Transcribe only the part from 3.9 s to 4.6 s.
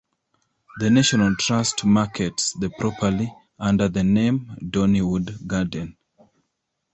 name